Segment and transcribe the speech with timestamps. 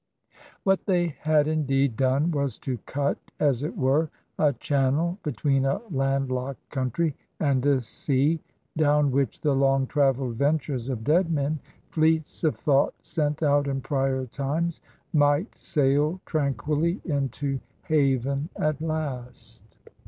[0.63, 5.79] What they had, indeed, done was to cut, as it were, a channel between a
[5.91, 8.39] land locked country and a sea,
[8.75, 11.59] down which the long travelled ventures of dead men—
[11.93, 14.81] ^fleets of thought sent out in prior times—
[15.13, 19.61] might sail tranquilly into haven at last.